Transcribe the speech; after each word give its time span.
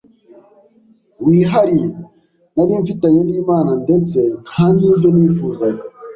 wihariye 1.25 1.87
nari 2.55 2.71
mfitanye 2.81 3.21
n’Imana 3.29 3.71
ndetse 3.83 4.19
nta 4.45 4.65
n’ibyo 4.75 5.09
nifuzaga 5.15 5.83